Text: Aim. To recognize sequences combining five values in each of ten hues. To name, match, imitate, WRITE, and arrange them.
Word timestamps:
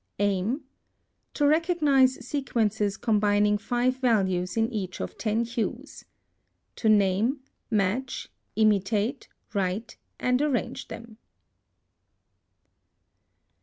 Aim. 0.17 0.61
To 1.35 1.45
recognize 1.45 2.25
sequences 2.25 2.97
combining 2.97 3.59
five 3.59 3.97
values 3.97 4.57
in 4.57 4.67
each 4.73 4.99
of 4.99 5.15
ten 5.15 5.43
hues. 5.45 6.05
To 6.77 6.89
name, 6.89 7.41
match, 7.69 8.27
imitate, 8.55 9.27
WRITE, 9.53 9.97
and 10.19 10.41
arrange 10.41 10.87
them. 10.87 11.17